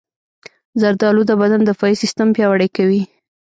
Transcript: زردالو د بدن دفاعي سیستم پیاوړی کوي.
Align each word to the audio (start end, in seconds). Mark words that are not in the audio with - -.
زردالو 0.81 1.21
د 1.27 1.31
بدن 1.41 1.61
دفاعي 1.69 1.95
سیستم 2.03 2.27
پیاوړی 2.35 2.69
کوي. 2.77 3.01